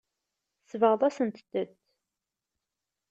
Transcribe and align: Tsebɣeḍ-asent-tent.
Tsebɣeḍ-asent-tent. 0.67 1.79